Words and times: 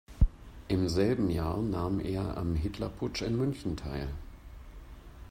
Im 0.67 0.89
selben 0.89 1.29
Jahr 1.29 1.61
nahm 1.61 1.99
er 1.99 2.35
am 2.35 2.55
Hitlerputsch 2.55 3.21
in 3.21 3.37
München 3.37 3.77
teil. 3.77 4.07